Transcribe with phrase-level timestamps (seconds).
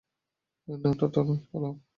[0.67, 1.73] না, ঠাট্টা নয়, পালাও।